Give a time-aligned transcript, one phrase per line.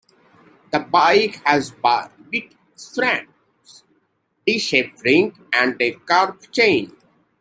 [0.71, 1.75] The bit has
[2.31, 3.83] bit shanks,
[4.47, 6.95] D-shaped rings, and a curb chain.